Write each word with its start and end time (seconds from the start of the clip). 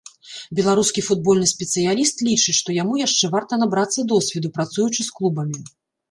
Беларускі 0.59 1.01
футбольны 1.07 1.47
спецыяліст 1.53 2.23
лічыць, 2.27 2.55
што 2.59 2.69
яму 2.77 2.93
яшчэ 3.01 3.29
варта 3.35 3.59
набрацца 3.65 4.05
досведу, 4.13 4.47
працуючы 4.57 5.01
з 5.09 5.15
клубамі. 5.21 5.59